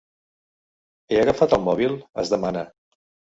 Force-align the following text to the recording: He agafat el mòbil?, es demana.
He 1.11 1.19
agafat 1.25 1.53
el 1.59 1.61
mòbil?, 1.67 1.93
es 2.25 2.33
demana. 2.37 2.65